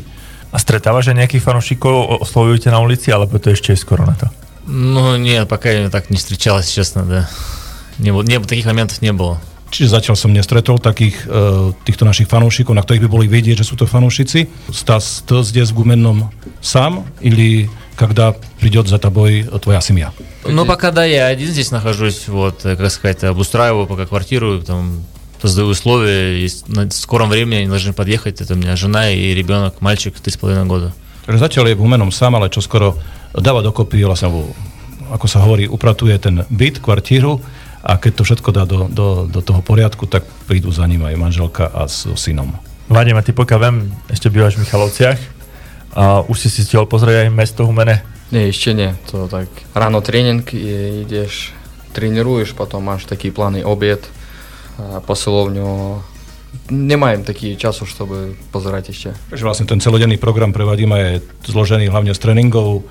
A 0.51 0.57
stretávaš 0.59 1.11
aj 1.11 1.19
nejakých 1.19 1.43
fanúšikov, 1.43 2.23
oslovujete 2.23 2.71
na 2.71 2.79
ulici, 2.79 3.11
alebo 3.11 3.35
to 3.39 3.51
ešte 3.51 3.75
je 3.75 3.79
skoro 3.81 4.07
na 4.07 4.15
to? 4.15 4.27
Ну, 4.67 5.17
нет, 5.17 5.49
пока 5.49 5.69
я 5.69 5.89
так 5.89 6.09
не 6.09 6.17
встречалась, 6.17 6.71
честно, 6.71 7.03
да. 7.05 7.29
Не, 7.99 8.11
было- 8.11 8.23
не, 8.23 8.39
было- 8.39 8.47
таких 8.47 8.65
моментов 8.65 9.01
не 9.01 9.11
было. 9.13 9.37
Čiže 9.71 9.89
zatiaľ 9.89 10.15
som 10.15 10.31
nestretol 10.31 10.79
takých 10.79 11.25
e, 11.27 11.73
týchto 11.83 12.05
našich 12.05 12.29
fanúšikov, 12.29 12.71
na 12.77 12.85
ktorých 12.85 13.03
by 13.03 13.09
boli 13.11 13.27
vedieť, 13.27 13.65
že 13.65 13.67
sú 13.67 13.75
to 13.75 13.83
fanúšici. 13.89 14.47
Стас, 14.71 15.25
ты 15.27 15.43
здесь 15.43 15.71
в 15.71 15.75
Гуменном 15.75 16.31
сам 16.61 17.03
или 17.19 17.67
когда 17.97 18.35
придет 18.59 18.87
за 18.87 18.99
тобой 18.99 19.43
твоя 19.63 19.81
семья? 19.81 20.13
Ну, 20.45 20.65
пока 20.65 20.91
да, 20.91 21.03
я 21.03 21.27
один 21.27 21.49
здесь 21.49 21.71
нахожусь, 21.71 22.27
вот, 22.27 22.63
э, 22.63 22.75
как 22.77 22.91
сказать, 22.91 23.23
обустраиваю 23.23 23.87
пока 23.87 24.05
квартиру, 24.05 24.61
там, 24.61 25.03
создаю 25.41 25.67
условия, 25.69 26.43
и 26.43 26.47
с- 26.47 26.67
на 26.67 26.89
скором 26.91 27.29
времени 27.29 27.65
они 27.65 27.67
должны 27.67 27.93
подъехать, 27.93 28.41
это 28.41 28.53
у 28.53 28.57
меня 28.57 28.75
жена 28.75 29.11
и 29.11 29.33
ребенок, 29.33 29.81
мальчик, 29.81 30.15
три 30.19 30.31
с 30.31 30.37
половиной 30.37 30.65
года. 30.65 30.93
Takže 31.25 31.39
zatiaľ 31.41 31.73
je 31.73 31.75
v 31.75 31.81
Humenom 31.81 32.11
sám, 32.13 32.37
ale 32.37 32.49
čo 32.53 32.61
skoro 32.61 32.97
dáva 33.33 33.65
dokopy, 33.65 34.05
vlastne, 34.05 34.29
alebo, 34.29 34.53
ako 35.09 35.25
sa 35.27 35.41
hovorí, 35.41 35.65
upratuje 35.65 36.17
ten 36.21 36.45
byt, 36.49 36.79
kvartíru 36.79 37.41
a 37.81 37.97
keď 37.97 38.11
to 38.13 38.23
všetko 38.23 38.49
dá 38.53 38.63
do, 38.65 38.85
do, 38.89 39.25
do 39.25 39.41
toho 39.41 39.61
poriadku, 39.61 40.05
tak 40.05 40.25
prídu 40.45 40.69
za 40.69 40.85
ním 40.85 41.05
aj 41.05 41.17
manželka 41.17 41.65
a 41.65 41.89
so 41.89 42.13
synom. 42.17 42.57
Vadim, 42.89 43.17
a 43.17 43.25
ty 43.25 43.33
pokiaľ 43.33 43.59
viem, 43.61 43.77
ešte 44.09 44.29
bývaš 44.29 44.57
v 44.57 44.69
Michalovciach. 44.69 45.19
A 45.95 46.21
už 46.27 46.37
si 46.37 46.49
si 46.51 46.61
stihol 46.61 46.85
pozrieť 46.85 47.25
aj 47.25 47.29
mesto 47.31 47.63
Humene. 47.65 48.03
Не, 48.29 48.49
еще 48.49 48.73
не. 48.73 48.93
То 49.09 49.27
так 49.31 49.47
рано 49.73 50.01
тренинг 50.01 50.53
и 50.53 51.01
идешь, 51.07 51.53
тренируешь, 51.93 52.53
потом 52.53 52.83
máš 52.83 53.05
такие 53.05 53.31
планы, 53.31 53.63
обед, 53.63 54.03
а, 54.79 54.99
посыловню. 55.01 56.01
Nemajem 56.71 57.27
taký 57.27 57.59
času, 57.59 57.83
чтобы 57.85 58.39
pozerať 58.49 58.95
ešte. 58.95 59.09
Takže 59.29 59.43
vlastne 59.43 59.67
ten 59.67 59.83
celodenný 59.83 60.15
program 60.15 60.55
pre 60.55 60.63
Vadima 60.63 60.97
je 60.97 61.11
zložený 61.45 61.91
hlavne 61.91 62.15
z 62.15 62.19
tréningov, 62.23 62.79
e, 62.79 62.83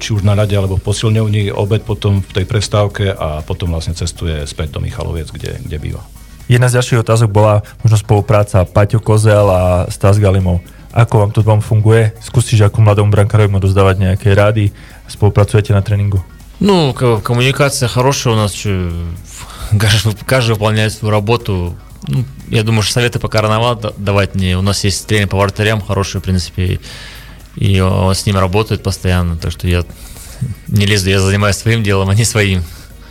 či 0.00 0.16
už 0.16 0.24
na 0.24 0.32
ľade 0.32 0.56
alebo 0.56 0.80
v 0.80 0.84
posilňovni, 0.88 1.52
obed 1.52 1.84
potom 1.84 2.24
v 2.24 2.30
tej 2.32 2.46
prestávke 2.48 3.12
a 3.12 3.44
potom 3.44 3.76
vlastne 3.76 3.92
cestuje 3.92 4.42
späť 4.48 4.74
do 4.74 4.80
Michaloviec, 4.80 5.28
kde, 5.28 5.60
kde 5.60 5.76
býva. 5.76 6.02
Jedna 6.50 6.66
z 6.66 6.82
ďalších 6.82 7.06
otázok 7.06 7.30
bola 7.30 7.62
možno 7.86 7.94
spolupráca 8.00 8.66
Paťo 8.66 8.98
Kozel 8.98 9.46
a 9.46 9.86
Stas 9.86 10.18
Galimov. 10.18 10.58
Ako 10.90 11.22
vám 11.22 11.30
to 11.30 11.46
vám 11.46 11.62
funguje? 11.62 12.10
Skúsiš 12.18 12.66
ako 12.66 12.82
mladom 12.82 13.14
brankárovi 13.14 13.46
mu 13.46 13.62
dozdávať 13.62 14.02
nejaké 14.02 14.34
rady? 14.34 14.74
Spolupracujete 15.06 15.70
na 15.70 15.78
tréningu? 15.78 16.18
Ну, 16.58 16.90
ко- 16.90 17.22
коммуникация 17.22 17.86
хорошая 17.86 18.34
у 18.34 18.36
нас, 18.36 18.50
чё, 18.50 18.90
каждый, 20.27 20.53
выполняет 20.53 20.93
свою 20.93 21.11
работу. 21.11 21.75
Ну, 22.07 22.25
я 22.49 22.63
думаю, 22.63 22.83
что 22.83 22.93
советы 22.93 23.19
пока 23.19 23.41
рановато 23.41 23.93
давать 23.97 24.35
мне. 24.35 24.57
У 24.57 24.61
нас 24.61 24.83
есть 24.83 25.05
тренер 25.07 25.27
по 25.27 25.37
вратарям 25.37 25.81
хороший, 25.81 26.21
в 26.21 26.23
принципе, 26.23 26.79
и 27.55 27.79
он 27.79 28.13
с 28.13 28.25
ним 28.25 28.37
работает 28.37 28.83
постоянно, 28.83 29.37
так 29.37 29.51
что 29.51 29.67
я 29.67 29.83
не 30.67 30.85
лезу, 30.85 31.09
я 31.09 31.19
занимаюсь 31.19 31.55
своим 31.55 31.83
делом, 31.83 32.09
а 32.09 32.15
не 32.15 32.25
своим. 32.25 32.63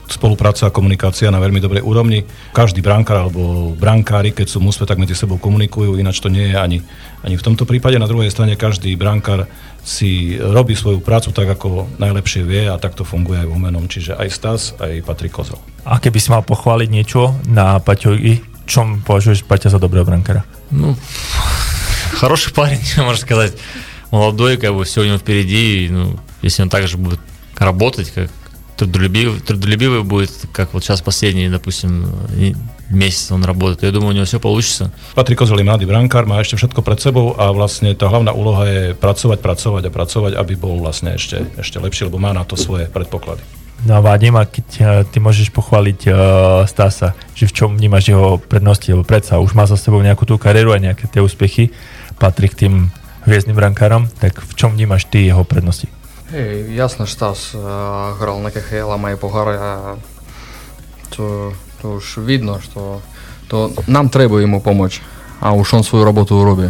spolupráca 0.09 0.65
a 0.67 0.73
komunikácia 0.73 1.29
na 1.29 1.37
veľmi 1.37 1.61
dobrej 1.61 1.85
úrovni. 1.85 2.25
Každý 2.51 2.81
brankár 2.81 3.29
alebo 3.29 3.71
brankári, 3.77 4.33
keď 4.33 4.49
sú 4.49 4.57
v 4.57 4.73
mústve, 4.73 4.89
tak 4.89 4.97
medzi 4.97 5.13
sebou 5.13 5.37
komunikujú, 5.37 6.01
ináč 6.01 6.17
to 6.17 6.33
nie 6.33 6.49
je 6.49 6.57
ani, 6.57 6.77
ani 7.21 7.37
v 7.37 7.45
tomto 7.45 7.69
prípade. 7.69 8.01
Na 8.01 8.09
druhej 8.09 8.33
strane 8.33 8.57
každý 8.57 8.97
brankár 8.97 9.45
si 9.85 10.35
robí 10.41 10.73
svoju 10.73 10.99
prácu 10.99 11.29
tak, 11.31 11.47
ako 11.47 11.87
najlepšie 12.01 12.41
vie 12.43 12.67
a 12.67 12.81
takto 12.81 13.05
funguje 13.05 13.45
aj 13.45 13.47
v 13.47 13.53
Humenom. 13.53 13.85
Čiže 13.85 14.17
aj 14.17 14.29
Stas, 14.33 14.61
aj 14.81 15.05
Patrik 15.05 15.31
Kozel. 15.31 15.61
A 15.85 16.01
keby 16.01 16.17
si 16.17 16.33
mal 16.33 16.41
pochváliť 16.41 16.89
niečo 16.89 17.37
na 17.45 17.77
Paťovi, 17.77 18.65
čom 18.65 19.05
považuješ 19.05 19.45
Paťa 19.45 19.71
za 19.71 19.79
dobrého 19.79 20.03
brankára? 20.03 20.43
Ну, 20.73 20.97
хороший 22.17 22.53
парень, 22.53 22.81
можно 22.97 23.21
сказать. 23.21 23.53
Молодой, 24.11 24.57
как 24.57 24.73
бы 24.73 24.85
все 24.85 25.01
у 25.01 25.05
него 25.05 25.17
впереди. 25.21 25.85
и, 25.85 25.89
Ну, 25.89 26.17
если 26.41 26.63
он 26.63 26.69
также 26.69 26.97
будет 26.97 27.19
работать, 27.57 28.09
как 28.09 28.29
трудолюбивый, 28.77 29.39
трудолюбивый 29.41 30.03
будет, 30.03 30.31
как 30.51 30.73
вот 30.73 30.83
сейчас 30.83 31.01
последний, 31.01 31.49
допустим, 31.49 32.07
и- 32.37 32.55
месяц 32.89 33.31
он 33.31 33.43
работает, 33.43 33.83
я 33.83 33.91
думаю, 33.91 34.09
у 34.09 34.13
него 34.13 34.25
все 34.25 34.39
получится. 34.39 34.91
Patrik 35.15 35.37
Kozel 35.37 35.59
je 35.59 35.63
mladý 35.63 35.85
brankár, 35.85 36.25
má 36.25 36.41
ešte 36.41 36.57
všetko 36.57 36.81
pred 36.81 36.99
sebou 36.99 37.37
a 37.37 37.53
vlastne 37.53 37.93
tá 37.93 38.09
hlavná 38.09 38.33
úloha 38.33 38.65
je 38.65 38.81
pracovať, 38.97 39.39
pracovať 39.39 39.83
a 39.85 39.91
pracovať, 39.93 40.31
aby 40.33 40.53
bol 40.57 40.81
vlastne 40.81 41.15
ešte, 41.15 41.45
ešte 41.57 41.77
lepší, 41.77 42.09
lebo 42.09 42.17
má 42.17 42.33
na 42.33 42.41
to 42.43 42.57
svoje 42.57 42.89
predpoklady. 42.89 43.41
No 43.87 43.95
a 43.95 44.03
Vadim, 44.03 44.35
a 44.35 44.43
keď 44.43 44.67
eh, 44.75 44.87
ty 45.07 45.23
môžeš 45.23 45.55
pochváliť 45.55 45.99
uh, 46.11 46.15
Stasa, 46.67 47.15
že 47.31 47.47
v 47.47 47.55
čom 47.55 47.79
vnímaš 47.79 48.11
jeho 48.11 48.35
prednosti, 48.35 48.91
lebo 48.91 49.07
predsa 49.07 49.39
už 49.39 49.55
má 49.55 49.63
za 49.63 49.79
sebou 49.79 50.03
nejakú 50.03 50.27
tú 50.27 50.35
kariéru 50.35 50.75
a 50.75 50.83
nejaké 50.83 51.07
tie 51.07 51.23
úspechy, 51.23 51.71
patrí 52.19 52.51
k 52.51 52.67
tým 52.67 52.73
hviezdnym 53.23 53.55
brankárom, 53.55 54.11
tak 54.19 54.35
v 54.43 54.51
čom 54.57 54.75
vnímaš 54.75 55.07
ty 55.07 55.23
jeho 55.23 55.47
prednosti? 55.47 55.87
Эй, 56.33 56.71
ясно, 56.73 57.05
что 57.05 57.33
Стас 57.33 57.51
э, 57.53 58.13
играл 58.17 58.39
на 58.39 58.51
КХЛ, 58.51 58.91
а 58.91 58.97
мои 58.97 59.15
погары, 59.15 59.57
а, 59.57 59.97
то, 61.15 61.53
то 61.81 61.93
уж 61.93 62.17
видно, 62.17 62.61
что 62.61 63.01
то 63.49 63.73
нам 63.87 64.09
треба 64.09 64.39
ему 64.39 64.61
помочь, 64.61 65.01
а 65.41 65.53
уж 65.53 65.73
он 65.73 65.83
свою 65.83 66.05
работу 66.05 66.43
робí. 66.43 66.69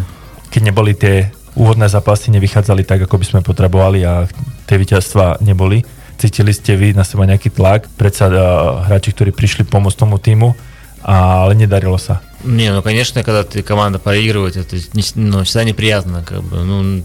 Keď 0.49 0.61
neboli 0.63 0.95
tie 0.95 1.29
úvodné 1.59 1.91
zápasy, 1.91 2.31
nevychádzali 2.31 2.87
tak, 2.87 3.03
ako 3.03 3.19
by 3.19 3.25
sme 3.27 3.39
potrebovali 3.43 3.99
a 4.07 4.25
tie 4.65 4.79
víťazstva 4.79 5.43
neboli, 5.43 5.83
cítili 6.17 6.55
ste 6.55 6.79
vy 6.79 6.95
na 6.95 7.03
seba 7.03 7.27
nejaký 7.27 7.51
tlak, 7.51 7.91
predsa 7.99 8.31
uh, 8.31 8.87
hráči, 8.87 9.11
ktorí 9.11 9.35
prišli 9.35 9.67
pomôcť 9.67 9.99
tomu 9.99 10.17
týmu, 10.17 10.55
ale 11.03 11.53
nedarilo 11.53 11.99
sa. 11.99 12.23
Не, 12.43 12.71
ну, 12.71 12.81
конечно, 12.81 13.23
когда 13.23 13.43
ты 13.43 13.61
команда 13.61 13.99
проигрывает, 13.99 14.55
это 14.55 14.79
не- 14.95 15.03
ну, 15.15 15.43
всегда 15.43 15.63
неприятно, 15.65 16.23
как 16.23 16.41
бы, 16.43 16.63
ну, 16.63 17.03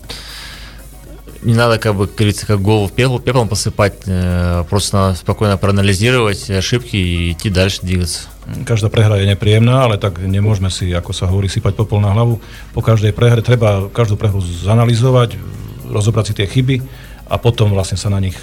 не 1.44 1.54
надо, 1.54 1.78
как 1.78 1.94
бы, 1.94 2.06
как 2.06 2.16
говорится, 2.16 2.46
как 2.46 2.62
голову 2.62 2.88
пепел, 2.88 3.18
пеплом 3.18 3.48
посыпать, 3.48 3.94
э, 4.06 4.64
просто 4.68 4.96
надо 4.96 5.16
спокойно 5.16 5.56
проанализировать 5.56 6.50
ошибки 6.50 6.96
и 6.96 7.32
идти 7.32 7.50
дальше 7.50 7.80
двигаться. 7.82 8.28
Každá 8.64 8.88
prehra 8.88 9.16
je 9.16 9.26
nepríjemná, 9.26 9.84
ale 9.84 9.96
tak 9.96 10.20
nemôžeme 10.20 10.68
si, 10.68 10.92
ako 10.92 11.12
sa 11.12 11.28
hovorí, 11.28 11.48
sypať 11.48 11.76
popol 11.76 12.00
na 12.00 12.12
hlavu. 12.12 12.40
Po 12.72 12.80
každej 12.80 13.12
prehre 13.12 13.40
treba 13.40 13.88
každú 13.88 14.16
prehru 14.16 14.40
zanalizovať, 14.40 15.36
rozobrať 15.88 16.24
si 16.32 16.34
tie 16.36 16.46
chyby 16.48 16.76
a 17.28 17.36
potom 17.40 17.72
vlastne 17.72 17.96
sa 17.96 18.08
na 18.12 18.20
nich 18.20 18.36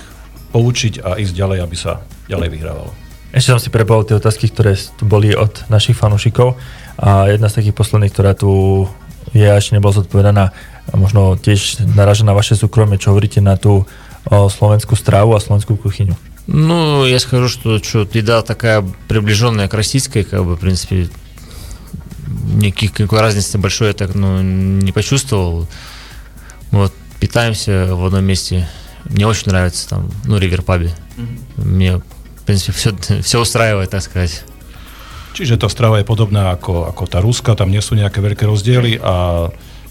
poučiť 0.53 1.01
a 1.01 1.17
ísť 1.17 1.33
ďalej, 1.33 1.57
aby 1.61 1.75
sa 1.77 2.01
ďalej 2.29 2.49
vyhrávalo. 2.49 2.91
Ešte 3.31 3.55
som 3.55 3.61
si 3.63 3.71
prebol 3.71 4.03
tie 4.03 4.19
otázky, 4.19 4.51
ktoré 4.51 4.75
tu 4.75 5.07
boli 5.07 5.31
od 5.31 5.63
našich 5.71 5.95
fanúšikov 5.95 6.59
a 6.99 7.31
jedna 7.31 7.47
z 7.47 7.63
takých 7.63 7.77
posledných, 7.77 8.11
ktorá 8.11 8.35
tu 8.35 8.83
je 9.36 9.46
ešte 9.46 9.76
nebola 9.76 9.92
zodpovedaná, 9.92 10.56
možno 10.96 11.36
tiež 11.36 11.84
naráža 11.94 12.24
na 12.24 12.32
vaše 12.32 12.56
súkromie, 12.56 12.96
čo 12.96 13.12
hovoríte 13.12 13.44
na 13.44 13.60
tú 13.60 13.84
o, 14.26 14.48
slovenskú 14.48 14.96
strávu 14.96 15.36
a 15.36 15.40
slovenskú 15.40 15.76
kuchyňu. 15.76 16.16
Ну, 16.46 17.04
я 17.04 17.18
скажу, 17.18 17.48
что, 17.48 17.82
что 17.82 18.06
еда 18.12 18.42
такая 18.42 18.86
приближенная 19.08 19.68
к 19.68 19.74
российской, 19.74 20.22
как 20.22 20.44
бы, 20.44 20.54
в 20.54 20.60
принципе, 20.60 21.10
никаких, 22.54 22.98
никакой 22.98 23.20
разницы 23.20 23.58
большой 23.58 23.88
я 23.88 23.94
так, 23.94 24.14
ну, 24.14 24.42
не 24.42 24.92
почувствовал. 24.92 25.66
Вот, 26.70 26.92
питаемся 27.18 27.94
в 27.94 28.04
одном 28.04 28.24
месте. 28.24 28.68
Мне 29.04 29.26
очень 29.26 29.50
нравится 29.50 29.88
там, 29.88 30.10
ну, 30.24 30.38
риверпабе. 30.38 30.94
Мне, 31.56 31.98
в 31.98 32.42
принципе, 32.44 32.72
все, 32.72 33.22
все 33.22 33.40
устраивает, 33.40 33.90
так 33.90 34.02
сказать. 34.02 34.44
Čiže 35.36 35.60
tá 35.60 35.68
strava 35.68 36.00
je 36.00 36.08
podobná 36.08 36.56
ako, 36.56 36.88
ako 36.88 37.04
tá 37.12 37.20
ruska, 37.20 37.52
tam 37.52 37.68
nie 37.68 37.84
sú 37.84 37.92
nejaké 37.92 38.24
veľké 38.24 38.48
rozdiely 38.48 39.04
a 39.04 39.46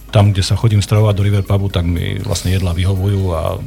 tam, 0.10 0.34
kde 0.34 0.42
sa 0.42 0.58
chodím 0.58 0.82
stravovať 0.82 1.14
do 1.14 1.22
River 1.22 1.46
Pubu, 1.46 1.70
tak 1.70 1.86
mi 1.86 2.18
vlastne 2.18 2.50
jedla 2.50 2.74
vyhovujú 2.74 3.22
a 3.30 3.62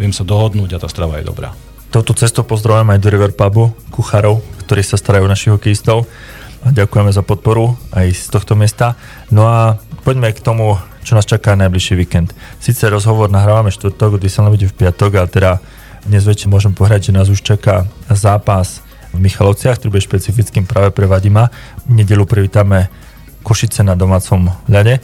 viem 0.00 0.08
sa 0.08 0.24
dohodnúť 0.24 0.80
a 0.80 0.80
tá 0.80 0.88
strava 0.88 1.20
je 1.20 1.28
dobrá. 1.28 1.52
Touto 1.92 2.16
cestou 2.16 2.48
pozdravujem 2.48 2.96
aj 2.96 3.00
do 3.04 3.12
River 3.12 3.36
Pubu, 3.36 3.76
kuchárov, 3.92 4.40
ktorí 4.64 4.80
sa 4.80 4.96
starajú 4.96 5.28
našich 5.28 5.52
hokejistov 5.52 6.08
a 6.64 6.72
ďakujeme 6.72 7.12
za 7.12 7.20
podporu 7.20 7.76
aj 7.92 8.08
z 8.08 8.26
tohto 8.32 8.56
miesta. 8.56 8.96
No 9.28 9.44
a 9.44 9.76
poďme 10.08 10.32
k 10.32 10.40
tomu, 10.40 10.80
čo 11.04 11.12
nás 11.12 11.28
čaká 11.28 11.52
najbližší 11.60 11.92
víkend. 11.92 12.32
Sice 12.56 12.88
rozhovor 12.88 13.28
nahrávame 13.28 13.68
štvrtok, 13.68 14.16
sa 14.32 14.48
bude 14.48 14.64
v 14.64 14.78
piatok, 14.80 15.12
ale 15.20 15.28
teda 15.28 15.60
dnes 16.08 16.24
večer 16.24 16.48
môžem 16.48 16.72
povedať, 16.72 17.12
že 17.12 17.16
nás 17.20 17.28
už 17.28 17.44
čaká 17.44 17.84
zápas 18.08 18.80
v 19.13 19.19
Michalovciach, 19.21 19.77
ktorý 19.77 19.97
bude 19.97 20.07
špecifickým 20.07 20.65
práve 20.65 20.89
pre 20.89 21.05
Vadima. 21.05 21.53
V 21.85 21.93
nedelu 22.01 22.25
privítame 22.25 22.89
Košice 23.45 23.85
na 23.85 23.93
domácom 23.93 24.49
ľade. 24.65 25.03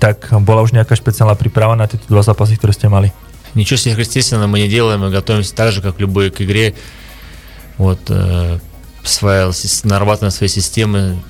Tak 0.00 0.32
bola 0.42 0.64
už 0.64 0.72
nejaká 0.72 0.96
špeciálna 0.96 1.36
príprava 1.36 1.76
na 1.76 1.88
tieto 1.88 2.08
dva 2.08 2.24
zápasy, 2.24 2.56
ktoré 2.56 2.72
ste 2.72 2.88
mali? 2.88 3.12
Ничего 3.54 3.78
сверхъестественного 3.78 4.50
мы 4.50 4.66
не 4.66 4.68
делаем, 4.68 5.00
мы 5.06 5.10
готовимся 5.10 5.54
так 5.54 5.70
же, 5.70 5.80
как 5.80 6.00
любой 6.00 6.30
к 6.30 6.42
игре. 6.42 6.74
Вот, 7.78 8.00
э, 8.08 8.58
своя, 9.04 9.52
сис- 9.52 9.86
нарабатываем 9.86 10.32
свои 10.32 10.48
системы, 10.48 11.22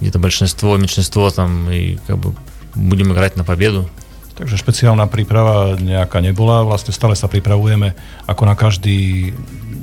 где-то 0.00 0.18
большинство, 0.18 0.76
меньшинство 0.76 1.30
там, 1.30 1.70
и 1.70 1.98
как 2.06 2.18
бы 2.18 2.34
будем 2.74 3.12
играть 3.12 3.36
на 3.36 3.44
победу. 3.44 3.90
Takže 4.38 4.54
špeciálna 4.54 5.10
príprava 5.10 5.74
nejaká 5.74 6.22
nebola, 6.22 6.62
vlastne 6.62 6.94
stále 6.94 7.18
sa 7.18 7.26
pripravujeme 7.26 7.98
ako 8.30 8.42
na 8.46 8.54
každý 8.54 9.34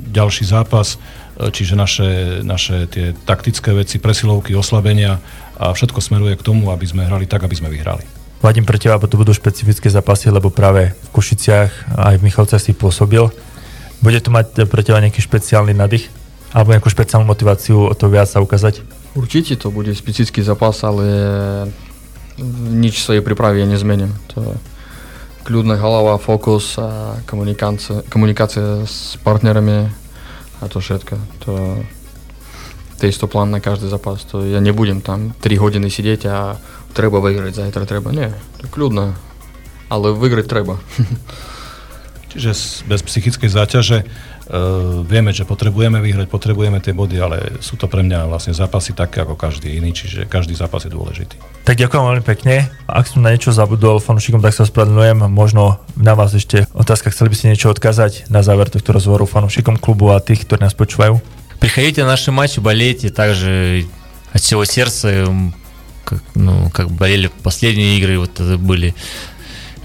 ďalší 0.08 0.48
zápas, 0.48 0.96
e, 0.96 0.98
čiže 1.39 1.79
naše, 1.79 2.41
naše 2.43 2.89
tie 2.91 3.13
taktické 3.13 3.71
veci, 3.71 4.01
presilovky, 4.01 4.51
oslabenia 4.57 5.23
a 5.55 5.71
všetko 5.71 6.01
smeruje 6.01 6.35
k 6.35 6.45
tomu, 6.45 6.73
aby 6.73 6.85
sme 6.89 7.07
hrali 7.07 7.29
tak, 7.29 7.45
aby 7.45 7.55
sme 7.55 7.69
vyhrali. 7.71 8.03
Vadim, 8.41 8.65
pre 8.65 8.81
teba 8.81 8.97
to 8.97 9.21
budú 9.21 9.37
špecifické 9.37 9.85
zápasy, 9.93 10.33
lebo 10.33 10.49
práve 10.49 10.97
v 10.97 11.09
Košiciach 11.13 11.93
aj 11.93 12.17
v 12.17 12.25
Michalcach 12.25 12.57
si 12.57 12.73
pôsobil. 12.73 13.29
Bude 14.01 14.17
to 14.17 14.33
mať 14.33 14.65
pre 14.65 14.81
teba 14.81 14.97
nejaký 14.97 15.21
špeciálny 15.21 15.77
nadych? 15.77 16.09
Alebo 16.51 16.73
nejakú 16.73 16.89
špeciálnu 16.89 17.29
motiváciu 17.29 17.87
o 17.87 17.93
to 17.93 18.09
viac 18.09 18.27
sa 18.27 18.41
ukázať? 18.41 18.81
Určite 19.13 19.61
to 19.61 19.69
bude 19.69 19.93
specifický 19.93 20.41
zápas, 20.41 20.81
ale 20.81 21.05
nič 22.73 22.97
v 22.97 23.05
svojej 23.05 23.23
príprave 23.23 23.61
ja 23.61 23.69
nezmením. 23.69 24.11
To 24.33 24.57
kľudná 25.45 25.77
hlava, 25.77 26.17
fokus 26.17 26.81
a 26.81 27.21
komunikácia, 27.29 28.01
komunikácia 28.09 28.83
s 28.89 29.21
partnerami 29.21 30.00
a 30.61 30.65
to 30.69 30.77
všetko. 30.77 31.15
To, 31.45 31.81
to 32.97 33.01
je 33.09 33.17
plán 33.25 33.49
na 33.49 33.57
každý 33.57 33.89
zápas. 33.89 34.21
To 34.29 34.45
ja 34.45 34.61
nebudem 34.61 35.01
tam 35.01 35.33
3 35.41 35.57
hodiny 35.57 35.89
sedieť 35.89 36.21
a 36.29 36.61
treba 36.93 37.17
vyhrať, 37.17 37.65
zajtra 37.65 37.89
treba. 37.89 38.13
Nie, 38.13 38.37
to 38.61 38.69
kľudno. 38.69 39.17
Ale 39.89 40.13
vygrať 40.13 40.45
treba. 40.47 40.77
Čiže 42.31 42.85
bez 42.87 43.01
psychickej 43.03 43.49
záťaže 43.51 44.07
uh, 44.50 45.02
vieme, 45.02 45.34
že 45.34 45.44
potrebujeme 45.44 45.98
vyhrať, 46.00 46.26
potrebujeme 46.30 46.78
tie 46.78 46.94
body, 46.94 47.16
ale 47.18 47.36
sú 47.60 47.74
to 47.76 47.90
pre 47.90 48.02
mňa 48.02 48.30
vlastne 48.30 48.54
zápasy 48.54 48.92
také 48.94 49.22
ako 49.22 49.34
každý 49.34 49.74
iný, 49.76 49.92
čiže 49.92 50.26
každý 50.30 50.54
zápas 50.54 50.86
je 50.86 50.92
dôležitý. 50.94 51.36
Tak 51.66 51.76
ďakujem 51.78 52.02
veľmi 52.02 52.24
pekne. 52.24 52.70
Ak 52.86 53.10
som 53.10 53.22
na 53.22 53.34
niečo 53.34 53.50
zabudol 53.50 53.98
fanúšikom, 53.98 54.38
tak 54.38 54.54
sa 54.54 54.62
ospravedlňujem. 54.64 55.26
Možno 55.26 55.82
na 55.98 56.14
vás 56.14 56.30
ešte 56.34 56.70
otázka, 56.76 57.10
chceli 57.10 57.34
by 57.34 57.36
ste 57.36 57.50
niečo 57.50 57.72
odkázať 57.74 58.30
na 58.30 58.46
záver 58.46 58.70
tohto 58.70 58.94
rozhovoru 58.94 59.26
fanúšikom 59.26 59.80
klubu 59.80 60.14
a 60.14 60.22
tých, 60.22 60.46
ktorí 60.46 60.62
nás 60.62 60.78
počúvajú? 60.78 61.18
Приходите 61.58 62.04
на 62.04 62.14
наши 62.14 62.30
матчи, 62.30 62.60
болейте 62.60 63.10
также 63.10 63.86
от 64.32 64.40
всего 64.42 64.64
сердца, 64.64 65.08
м, 65.08 65.54
как, 66.04 66.22
ну, 66.34 66.70
как 66.70 66.90
болели 66.90 67.30
последние 67.42 67.98
игры, 67.98 68.18
вот 68.18 68.38
это 68.38 68.58
были. 68.58 68.94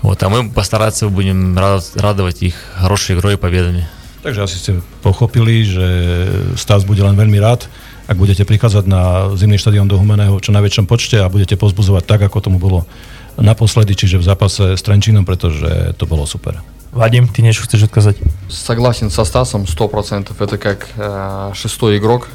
Вот, 0.02 0.22
а 0.24 0.30
мы 0.30 0.52
постараться 0.52 1.08
будем 1.08 1.58
рад- 1.58 1.96
радовать 1.96 2.44
их 2.44 2.56
хорошей 2.76 3.16
игрой 3.16 3.36
и 3.36 3.38
победами. 3.38 3.88
Takže 4.26 4.40
asi 4.46 4.56
ste 4.62 4.72
pochopili, 5.02 5.66
že 5.66 5.88
Stas 6.54 6.86
bude 6.86 7.02
len 7.02 7.18
veľmi 7.18 7.42
rád, 7.42 7.66
ak 8.06 8.18
budete 8.18 8.46
prichádzať 8.46 8.86
na 8.86 9.34
zimný 9.34 9.58
štadión 9.58 9.90
do 9.90 9.98
Humeného 9.98 10.38
v 10.38 10.44
čo 10.44 10.54
najväčšom 10.54 10.86
počte 10.86 11.18
a 11.24 11.32
budete 11.32 11.58
pozbuzovať 11.58 12.04
tak, 12.06 12.22
ako 12.30 12.38
tomu 12.44 12.58
bolo 12.62 12.86
naposledy, 13.40 13.96
čiže 13.96 14.20
v 14.20 14.28
zápase 14.28 14.76
s 14.78 14.82
Trenčínom, 14.84 15.26
pretože 15.26 15.96
to 15.98 16.06
bolo 16.06 16.28
super. 16.28 16.60
Vadim, 16.92 17.32
ty 17.32 17.40
niečo 17.40 17.64
chceš 17.64 17.88
odkázať? 17.88 18.20
Согласен 18.52 19.08
со 19.08 19.24
Стасом 19.24 19.64
100%. 19.64 20.36
Это 20.36 20.58
как 20.60 20.92
э, 21.00 21.56
шестой 21.56 21.98
игрок. 21.98 22.28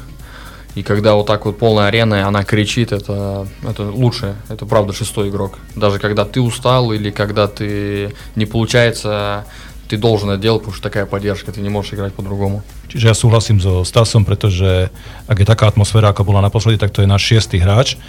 И 0.73 0.83
когда 0.83 1.13
вот 1.13 1.25
так 1.25 1.45
вот 1.45 1.57
полная 1.57 1.87
арена, 1.87 2.15
и 2.15 2.21
она 2.21 2.43
кричит, 2.43 2.91
это, 2.91 3.47
это 3.63 3.89
лучше. 3.89 4.35
Это 4.49 4.65
правда 4.65 4.93
шестой 4.93 5.29
игрок. 5.29 5.57
Даже 5.75 5.99
когда 5.99 6.25
ты 6.25 6.41
устал 6.41 6.91
или 6.91 7.09
когда 7.09 7.47
ты 7.47 8.13
не 8.35 8.45
получается, 8.45 9.45
ты 9.87 9.97
должен 9.97 10.29
это 10.29 10.41
делать, 10.41 10.61
потому 10.61 10.75
что 10.75 10.83
такая 10.83 11.05
поддержка, 11.05 11.51
ты 11.51 11.61
не 11.61 11.69
можешь 11.69 11.93
играть 11.93 12.13
по-другому. 12.13 12.61
Čiže 12.87 13.07
ja 13.07 13.15
súhlasím 13.15 13.59
so 13.59 13.83
Stasom, 13.83 14.23
pretože 14.23 14.91
ak 15.27 15.37
je 15.39 15.47
taká 15.47 15.67
atmosféra, 15.67 16.11
ako 16.11 16.27
bola 16.27 16.43
naposledy, 16.43 16.79
tak 16.79 16.91
to 16.91 17.03
je 17.03 17.07
náš 17.07 17.23
šiestý 17.23 17.59
hráč 17.59 17.99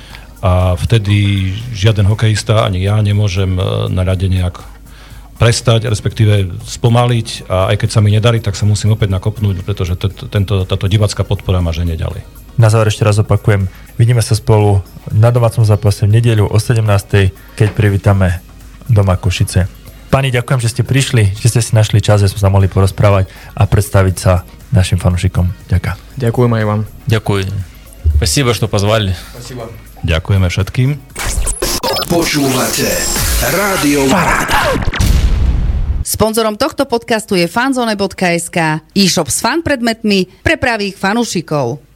a 0.43 0.79
vtedy 0.79 1.51
žiaden 1.75 2.07
hokejista, 2.07 2.63
ani 2.63 2.87
ja 2.87 2.99
nemôžem 3.03 3.59
e, 3.59 3.63
na 3.91 4.07
rade 4.07 4.31
nejak 4.31 4.63
prestať, 5.39 5.87
respektíve 5.87 6.63
spomaliť 6.67 7.47
a 7.47 7.71
aj 7.75 7.77
keď 7.79 7.89
sa 7.91 8.03
mi 8.03 8.11
nedarí, 8.11 8.43
tak 8.43 8.59
sa 8.59 8.67
musím 8.67 8.95
opäť 8.95 9.15
nakopnúť, 9.15 9.63
pretože 9.63 9.95
tento, 9.95 10.27
tento, 10.27 10.67
táto 10.67 10.87
divácká 10.91 11.23
podpora 11.23 11.63
ma 11.63 11.71
ženie 11.71 11.95
ďalej. 11.95 12.27
Na 12.59 12.75
záver 12.75 12.91
ešte 12.91 13.07
raz 13.07 13.23
opakujem, 13.23 13.71
vidíme 13.95 14.19
sa 14.19 14.35
spolu 14.35 14.83
na 15.15 15.31
domácom 15.31 15.63
zápase 15.63 16.11
v 16.11 16.19
nedeľu 16.19 16.51
o 16.51 16.59
17. 16.59 16.83
keď 17.55 17.69
privítame 17.71 18.43
doma 18.91 19.15
Košice. 19.15 19.71
Pani, 20.13 20.33
ďakujem, 20.33 20.61
že 20.61 20.73
ste 20.73 20.83
prišli, 20.83 21.37
že 21.37 21.53
ste 21.53 21.61
si 21.61 21.77
našli 21.77 22.01
čas, 22.01 22.25
že 22.25 22.33
sme 22.33 22.41
sa 22.41 22.49
mohli 22.49 22.67
porozprávať 22.67 23.29
a 23.53 23.69
predstaviť 23.69 24.15
sa 24.17 24.43
našim 24.73 24.97
fanúšikom. 24.97 25.53
Ďakujem. 25.69 25.97
Ďakujem 26.17 26.53
aj 26.57 26.65
vám. 26.65 26.81
Дякую. 27.05 27.45
Спасибо, 28.17 28.57
что 28.57 28.67
позвали. 28.69 29.13
Спасибо. 29.37 29.69
Ďakujeme 30.03 30.49
všetkým. 30.49 30.89
Počúvate 32.09 32.89
Rádio 33.53 34.09
Paráda. 34.09 34.65
Sponzorom 36.09 36.57
tohto 36.57 36.89
podcastu 36.89 37.37
je 37.37 37.45
fanzone.sk, 37.45 38.57
e-shop 38.97 39.29
s 39.29 39.45
fan 39.45 39.61
predmetmi 39.61 40.41
pre 40.41 40.57
pravých 40.57 40.97
fanúšikov. 40.97 41.89